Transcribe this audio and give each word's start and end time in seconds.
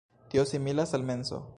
Tio 0.29 0.45
similas 0.47 0.95
al 0.95 1.03
menso. 1.03 1.45